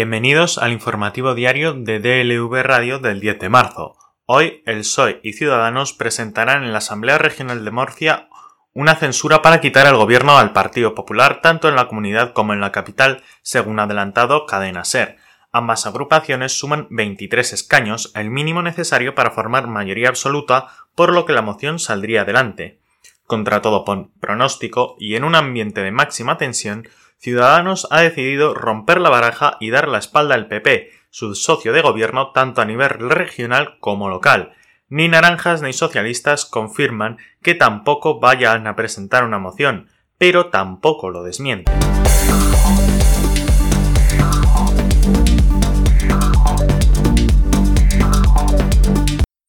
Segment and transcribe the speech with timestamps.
[0.00, 3.98] Bienvenidos al informativo diario de DLV Radio del 10 de marzo.
[4.24, 8.30] Hoy el PSOE y Ciudadanos presentarán en la Asamblea Regional de Murcia
[8.72, 12.62] una censura para quitar el gobierno al Partido Popular tanto en la comunidad como en
[12.62, 15.18] la capital, según adelantado Cadena Ser.
[15.52, 21.34] Ambas agrupaciones suman 23 escaños, el mínimo necesario para formar mayoría absoluta, por lo que
[21.34, 22.80] la moción saldría adelante.
[23.26, 23.84] Contra todo
[24.18, 26.88] pronóstico y en un ambiente de máxima tensión,
[27.22, 31.82] Ciudadanos ha decidido romper la baraja y dar la espalda al PP, su socio de
[31.82, 34.54] gobierno tanto a nivel regional como local.
[34.88, 41.22] Ni naranjas ni socialistas confirman que tampoco vayan a presentar una moción, pero tampoco lo
[41.22, 41.78] desmienten.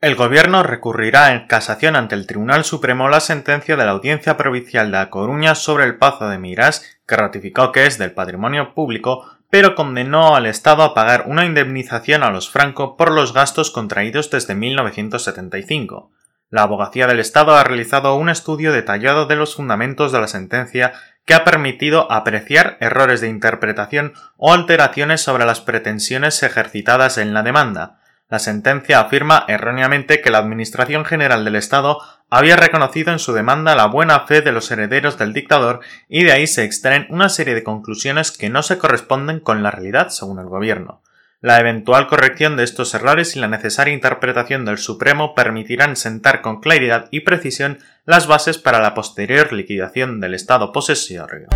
[0.01, 4.89] El Gobierno recurrirá en casación ante el Tribunal Supremo la sentencia de la Audiencia Provincial
[4.89, 9.29] de A Coruña sobre el Pazo de Miras, que ratificó que es del patrimonio público,
[9.49, 14.29] pero condenó al Estado a pagar una indemnización a los Franco por los gastos contraídos
[14.29, 16.09] desde 1975.
[16.49, 20.93] La abogacía del Estado ha realizado un estudio detallado de los fundamentos de la sentencia
[21.25, 27.43] que ha permitido apreciar errores de interpretación o alteraciones sobre las pretensiones ejercitadas en la
[27.43, 27.99] demanda,
[28.31, 31.99] la sentencia afirma erróneamente que la Administración General del Estado
[32.31, 36.31] había reconocido en su demanda la buena fe de los herederos del dictador y de
[36.31, 40.39] ahí se extraen una serie de conclusiones que no se corresponden con la realidad según
[40.39, 41.03] el gobierno.
[41.41, 46.61] La eventual corrección de estos errores y la necesaria interpretación del Supremo permitirán sentar con
[46.61, 51.47] claridad y precisión las bases para la posterior liquidación del Estado posesorio.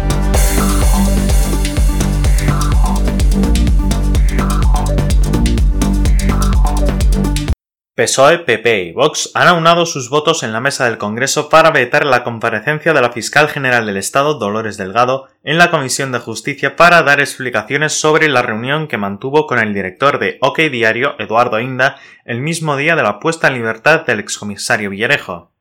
[7.96, 12.06] PSOE, PP y Vox han aunado sus votos en la mesa del Congreso para vetar
[12.06, 16.76] la comparecencia de la fiscal general del Estado, Dolores Delgado, en la Comisión de Justicia
[16.76, 21.62] para dar explicaciones sobre la reunión que mantuvo con el director de OK Diario, Eduardo
[21.62, 21.96] Inda,
[22.26, 25.55] el mismo día de la puesta en libertad del excomisario Villarejo.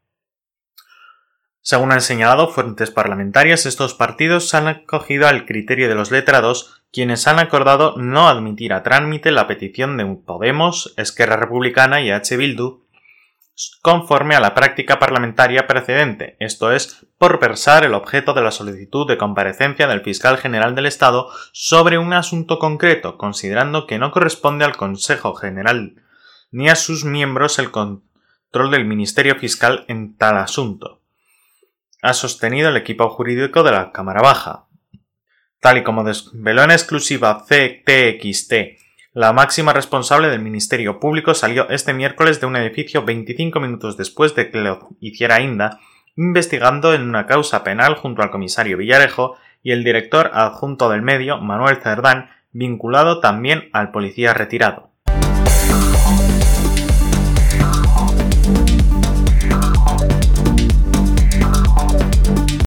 [1.67, 7.27] Según han señalado fuentes parlamentarias, estos partidos han acogido al criterio de los letrados, quienes
[7.27, 12.37] han acordado no admitir a trámite la petición de Podemos, Esquerra Republicana y H.
[12.37, 12.85] Bildu,
[13.81, 19.09] conforme a la práctica parlamentaria precedente, esto es, por versar el objeto de la solicitud
[19.09, 24.67] de comparecencia del fiscal general del Estado sobre un asunto concreto, considerando que no corresponde
[24.67, 25.95] al Consejo General
[26.51, 31.01] ni a sus miembros el control del Ministerio Fiscal en tal asunto
[32.05, 34.67] ha sostenido el equipo jurídico de la Cámara Baja.
[35.59, 38.53] Tal y como desveló en exclusiva CTXT,
[39.15, 44.35] la máxima responsable del Ministerio Público salió este miércoles de un edificio 25 minutos después
[44.35, 45.81] de que lo hiciera Inda,
[46.15, 51.39] investigando en una causa penal junto al comisario Villarejo y el director adjunto del medio,
[51.39, 54.91] Manuel Cerdán, vinculado también al policía retirado.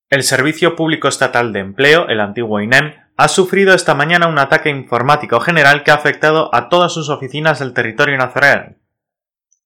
[0.09, 4.69] El Servicio Público Estatal de Empleo, el antiguo INEM, ha sufrido esta mañana un ataque
[4.69, 8.77] informático general que ha afectado a todas sus oficinas del territorio nacional,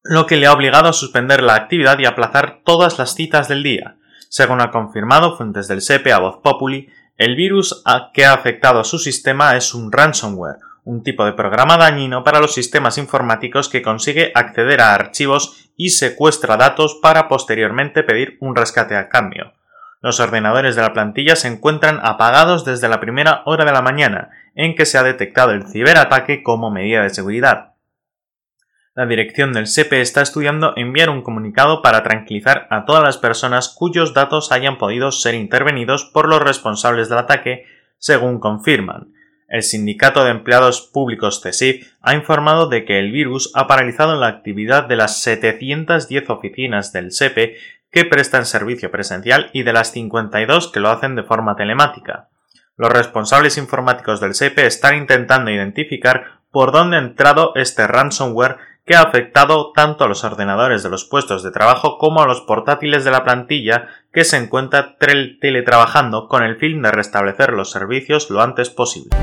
[0.01, 3.62] lo que le ha obligado a suspender la actividad y aplazar todas las citas del
[3.62, 3.97] día.
[4.30, 8.84] Según ha confirmado fuentes del SEPE a Voz Populi, el virus que ha afectado a
[8.84, 13.84] su sistema es un ransomware, un tipo de programa dañino para los sistemas informáticos que
[13.84, 19.53] consigue acceder a archivos y secuestra datos para posteriormente pedir un rescate a cambio.
[20.01, 24.31] Los ordenadores de la plantilla se encuentran apagados desde la primera hora de la mañana
[24.56, 27.75] en que se ha detectado el ciberataque como medida de seguridad.
[28.95, 33.69] La dirección del SEPE está estudiando enviar un comunicado para tranquilizar a todas las personas
[33.69, 37.66] cuyos datos hayan podido ser intervenidos por los responsables del ataque,
[38.00, 39.13] según confirman.
[39.47, 44.27] El Sindicato de Empleados Públicos CESIF ha informado de que el virus ha paralizado la
[44.27, 47.57] actividad de las 710 oficinas del SEPE
[47.91, 52.29] que prestan servicio presencial y de las 52 que lo hacen de forma telemática.
[52.77, 58.95] Los responsables informáticos del SEPE están intentando identificar por dónde ha entrado este ransomware que
[58.95, 63.05] ha afectado tanto a los ordenadores de los puestos de trabajo como a los portátiles
[63.05, 68.41] de la plantilla que se encuentra teletrabajando con el fin de restablecer los servicios lo
[68.41, 69.15] antes posible.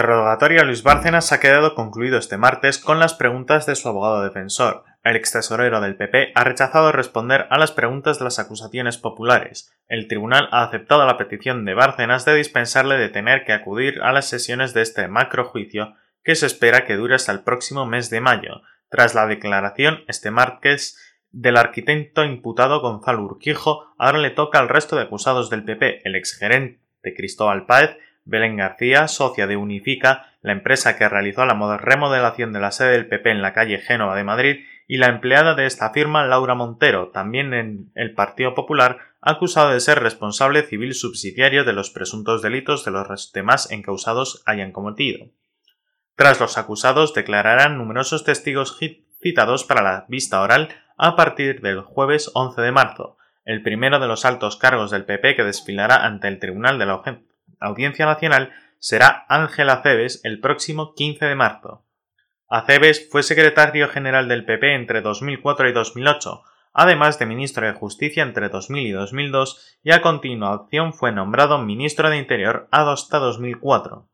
[0.00, 4.22] Interrogatorio a Luis Bárcenas ha quedado concluido este martes con las preguntas de su abogado
[4.22, 4.84] defensor.
[5.04, 9.76] El ex tesorero del PP ha rechazado responder a las preguntas de las acusaciones populares.
[9.88, 14.12] El tribunal ha aceptado la petición de Bárcenas de dispensarle de tener que acudir a
[14.12, 15.92] las sesiones de este macrojuicio
[16.24, 18.62] que se espera que dure hasta el próximo mes de mayo.
[18.88, 20.98] Tras la declaración este martes
[21.30, 26.14] Del arquitecto imputado Gonzalo Urquijo ahora le toca al resto de acusados del PP, el
[26.14, 26.80] exgerente
[27.14, 32.70] Cristóbal Páez, Belén García, socia de Unifica, la empresa que realizó la remodelación de la
[32.70, 36.26] sede del PP en la calle Génova de Madrid, y la empleada de esta firma,
[36.26, 41.90] Laura Montero, también en el Partido Popular, acusado de ser responsable civil subsidiario de los
[41.90, 45.26] presuntos delitos de los demás encausados hayan cometido.
[46.16, 48.78] Tras los acusados declararán numerosos testigos
[49.22, 54.06] citados para la vista oral a partir del jueves 11 de marzo, el primero de
[54.06, 56.96] los altos cargos del PP que desfilará ante el Tribunal de la
[57.60, 61.84] Audiencia Nacional será Ángel Aceves el próximo 15 de marzo.
[62.48, 66.42] Aceves fue secretario general del PP entre 2004 y 2008,
[66.72, 72.10] además de ministro de Justicia entre 2000 y 2002 y a continuación fue nombrado ministro
[72.10, 74.08] de Interior hasta 2004.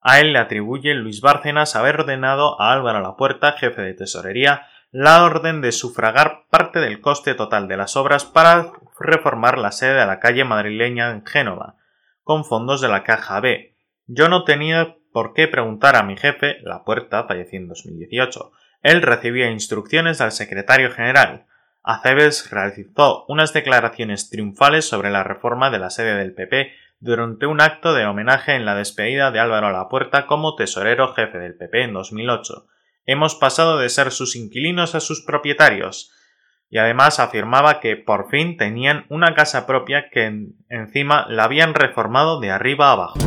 [0.00, 5.24] A él le atribuye Luis Bárcenas haber ordenado a Álvaro Lapuerta, jefe de tesorería, la
[5.24, 10.06] orden de sufragar parte del coste total de las obras para reformar la sede de
[10.06, 11.76] la calle madrileña en Génova,
[12.22, 13.76] con fondos de la Caja B.
[14.06, 18.52] Yo no tenía por qué preguntar a mi jefe, la puerta, falleció en 2018.
[18.82, 21.46] Él recibía instrucciones del secretario general.
[21.82, 27.60] Aceves realizó unas declaraciones triunfales sobre la reforma de la sede del PP durante un
[27.60, 31.92] acto de homenaje en la despedida de Álvaro Lapuerta como tesorero jefe del PP en
[31.92, 32.66] 2008.
[33.04, 36.12] Hemos pasado de ser sus inquilinos a sus propietarios.
[36.72, 42.40] Y además afirmaba que por fin tenían una casa propia que encima la habían reformado
[42.40, 43.18] de arriba a abajo.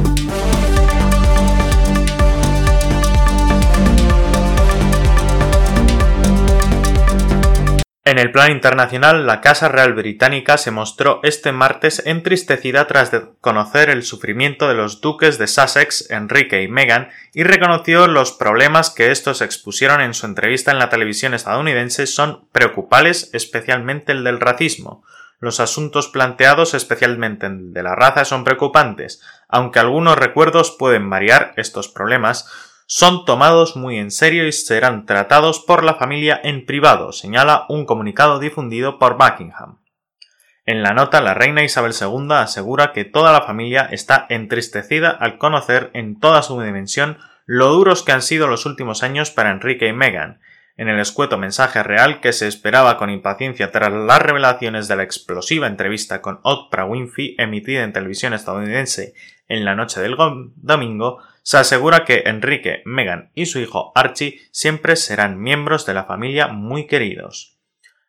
[8.16, 13.90] En el plano internacional, la Casa Real Británica se mostró este martes entristecida tras conocer
[13.90, 19.12] el sufrimiento de los duques de Sussex, Enrique y Meghan, y reconoció los problemas que
[19.12, 25.04] estos expusieron en su entrevista en la televisión estadounidense son preocupables, especialmente el del racismo.
[25.42, 31.52] Los asuntos planteados, especialmente el de la raza, son preocupantes, aunque algunos recuerdos pueden variar
[31.58, 32.50] estos problemas,
[32.86, 37.86] son tomados muy en serio y serán tratados por la familia en privado, señala un
[37.86, 39.80] comunicado difundido por Buckingham.
[40.66, 45.38] En la nota, la reina Isabel II asegura que toda la familia está entristecida al
[45.38, 49.88] conocer en toda su dimensión lo duros que han sido los últimos años para Enrique
[49.88, 50.40] y Meghan,
[50.78, 55.04] en el escueto mensaje real que se esperaba con impaciencia tras las revelaciones de la
[55.04, 59.14] explosiva entrevista con Oprah Winfrey emitida en televisión estadounidense
[59.48, 60.18] en la noche del
[60.56, 66.04] domingo, se asegura que Enrique, Meghan y su hijo Archie siempre serán miembros de la
[66.04, 67.58] familia muy queridos.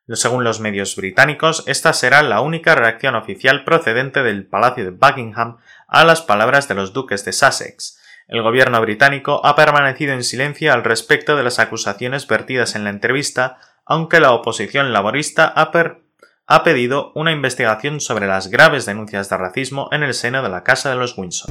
[0.09, 5.59] Según los medios británicos, esta será la única reacción oficial procedente del Palacio de Buckingham
[5.87, 10.73] a las palabras de los duques de Sussex, el gobierno británico ha permanecido en silencio
[10.73, 17.13] al respecto de las acusaciones vertidas en la entrevista, aunque la oposición laborista ha, pedido
[17.15, 20.97] una investigación sobre las graves denuncias de racismo en el seno de la Casa de
[20.97, 21.51] los Windsor.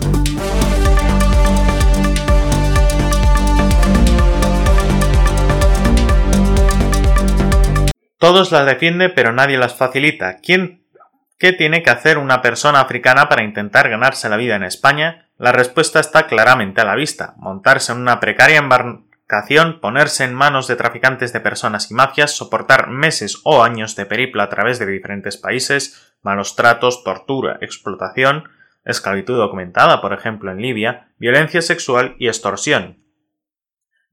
[8.17, 10.37] Todos las defienden pero nadie las facilita.
[10.37, 10.85] ¿Quién,
[11.37, 15.27] ¿Qué tiene que hacer una persona africana para intentar ganarse la vida en España?
[15.37, 17.33] La respuesta está claramente a la vista.
[17.37, 22.89] Montarse en una precaria embarcación, ponerse en manos de traficantes de personas y mafias, soportar
[22.89, 28.49] meses o años de periplo a través de diferentes países, malos tratos, tortura, explotación,
[28.85, 33.04] esclavitud documentada, por ejemplo, en Libia, violencia sexual y extorsión.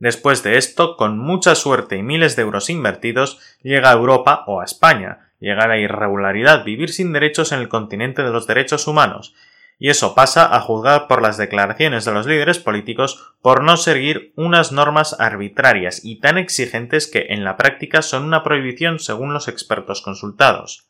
[0.02, 4.60] Después de esto, con mucha suerte y miles de euros invertidos, llega a Europa o
[4.60, 8.88] a España, llega a la irregularidad, vivir sin derechos en el continente de los derechos
[8.88, 9.32] humanos,
[9.78, 14.32] y eso pasa a juzgar por las declaraciones de los líderes políticos por no seguir
[14.34, 19.46] unas normas arbitrarias y tan exigentes que en la práctica son una prohibición según los
[19.46, 20.88] expertos consultados.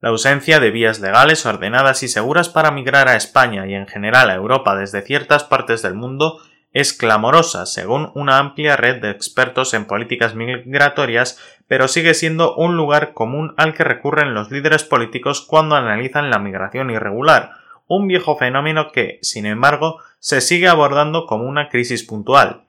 [0.00, 4.28] La ausencia de vías legales ordenadas y seguras para migrar a España y en general
[4.28, 9.74] a Europa desde ciertas partes del mundo es clamorosa, según una amplia red de expertos
[9.74, 15.40] en políticas migratorias, pero sigue siendo un lugar común al que recurren los líderes políticos
[15.40, 17.52] cuando analizan la migración irregular,
[17.86, 22.64] un viejo fenómeno que, sin embargo, se sigue abordando como una crisis puntual.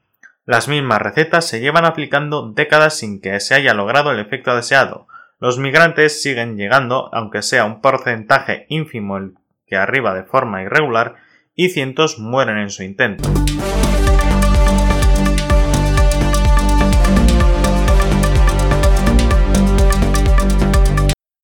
[0.46, 5.08] Las mismas recetas se llevan aplicando décadas sin que se haya logrado el efecto deseado.
[5.40, 9.36] Los migrantes siguen llegando, aunque sea un porcentaje ínfimo el
[9.68, 11.16] que arriba de forma irregular,
[11.60, 13.30] y cientos mueren en su intento.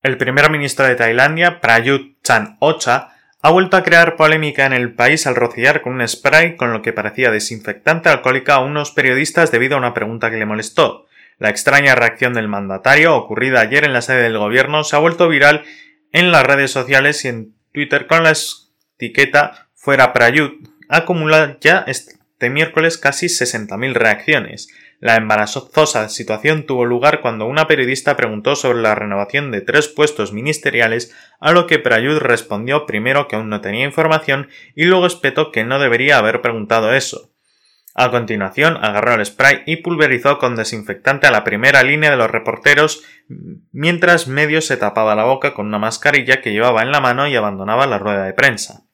[0.01, 3.09] El primer ministro de Tailandia, Prayut Chan-ocha,
[3.41, 6.81] ha vuelto a crear polémica en el país al rociar con un spray con lo
[6.81, 11.07] que parecía desinfectante alcohólica a unos periodistas debido a una pregunta que le molestó.
[11.39, 15.27] La extraña reacción del mandatario, ocurrida ayer en la sede del gobierno, se ha vuelto
[15.27, 15.65] viral
[16.13, 18.31] en las redes sociales y en Twitter con la
[18.97, 24.67] etiqueta Fuera Prayut, acumula ya este miércoles casi 60.000 reacciones.
[24.99, 30.33] La embarazosa situación tuvo lugar cuando una periodista preguntó sobre la renovación de tres puestos
[30.33, 35.51] ministeriales, a lo que Prayud respondió primero que aún no tenía información y luego espetó
[35.51, 37.29] que no debería haber preguntado eso.
[37.93, 42.31] A continuación, agarró el spray y pulverizó con desinfectante a la primera línea de los
[42.31, 43.03] reporteros,
[43.71, 47.35] mientras medio se tapaba la boca con una mascarilla que llevaba en la mano y
[47.35, 48.84] abandonaba la rueda de prensa.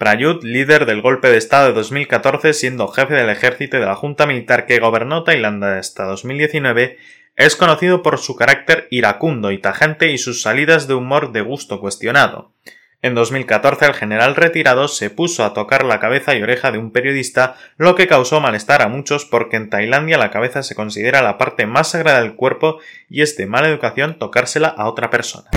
[0.00, 4.24] Prayut, líder del golpe de Estado de 2014, siendo jefe del ejército de la Junta
[4.24, 6.96] Militar que gobernó Tailandia hasta 2019,
[7.36, 11.80] es conocido por su carácter iracundo y tajante y sus salidas de humor de gusto
[11.80, 12.54] cuestionado.
[13.02, 16.92] En 2014 el general retirado se puso a tocar la cabeza y oreja de un
[16.92, 21.36] periodista, lo que causó malestar a muchos porque en Tailandia la cabeza se considera la
[21.36, 22.78] parte más sagrada del cuerpo
[23.10, 25.50] y es de mala educación tocársela a otra persona.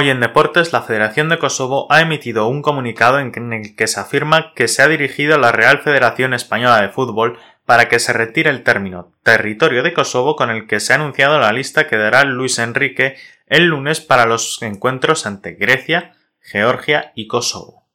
[0.00, 3.98] Hoy en Deportes, la Federación de Kosovo ha emitido un comunicado en el que se
[3.98, 7.36] afirma que se ha dirigido a la Real Federación Española de Fútbol
[7.66, 11.40] para que se retire el término territorio de Kosovo con el que se ha anunciado
[11.40, 13.16] la lista que dará Luis Enrique
[13.48, 17.88] el lunes para los encuentros ante Grecia, Georgia y Kosovo.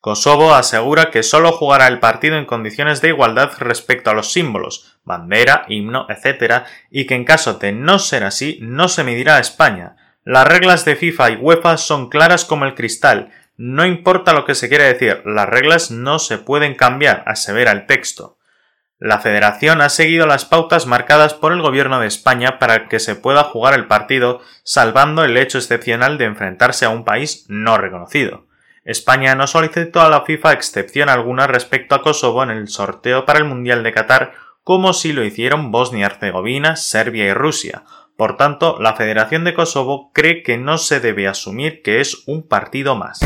[0.00, 4.98] Kosovo asegura que solo jugará el partido en condiciones de igualdad respecto a los símbolos,
[5.04, 9.40] bandera, himno, etc., y que en caso de no ser así no se medirá a
[9.40, 13.30] España, las reglas de FIFA y UEFA son claras como el cristal.
[13.58, 17.86] No importa lo que se quiera decir, las reglas no se pueden cambiar, asevera el
[17.86, 18.38] texto.
[18.98, 23.16] La Federación ha seguido las pautas marcadas por el Gobierno de España para que se
[23.16, 28.46] pueda jugar el partido, salvando el hecho excepcional de enfrentarse a un país no reconocido.
[28.82, 33.38] España no solicitó a la FIFA excepción alguna respecto a Kosovo en el sorteo para
[33.38, 37.84] el Mundial de Qatar, como si lo hicieron Bosnia-Herzegovina, Serbia y Rusia,
[38.16, 42.46] por tanto, la Federación de Kosovo cree que no se debe asumir que es un
[42.46, 43.20] partido más.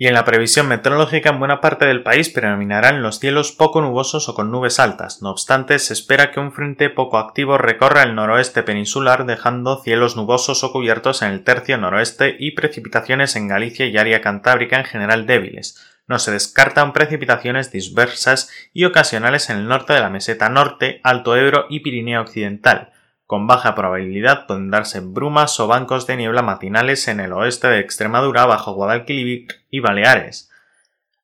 [0.00, 4.30] y en la previsión meteorológica en buena parte del país predominarán los cielos poco nubosos
[4.30, 5.20] o con nubes altas.
[5.20, 10.16] No obstante, se espera que un frente poco activo recorra el noroeste peninsular dejando cielos
[10.16, 14.86] nubosos o cubiertos en el tercio noroeste y precipitaciones en Galicia y área cantábrica en
[14.86, 15.76] general débiles.
[16.10, 21.36] No se descartan precipitaciones dispersas y ocasionales en el norte de la meseta norte, Alto
[21.36, 22.90] Ebro y Pirineo Occidental.
[23.26, 27.78] Con baja probabilidad pueden darse brumas o bancos de niebla matinales en el oeste de
[27.78, 30.50] Extremadura, bajo Guadalquivir y Baleares.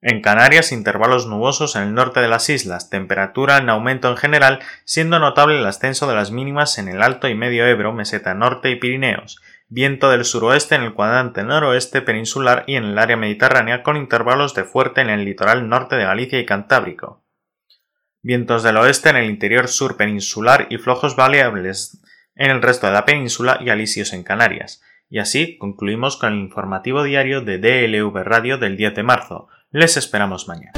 [0.03, 4.61] En Canarias, intervalos nubosos en el norte de las islas, temperatura en aumento en general,
[4.85, 8.71] siendo notable el ascenso de las mínimas en el Alto y Medio Ebro, Meseta Norte
[8.71, 13.83] y Pirineos, viento del suroeste en el cuadrante noroeste peninsular y en el área mediterránea
[13.83, 17.25] con intervalos de fuerte en el litoral norte de Galicia y Cantábrico.
[18.23, 22.03] Vientos del oeste en el interior sur peninsular y flojos variables
[22.35, 24.83] en el resto de la península y alisios en Canarias.
[25.09, 29.49] Y así concluimos con el informativo diario de DLV Radio del 10 de marzo.
[29.71, 30.73] Les esperamos mañana.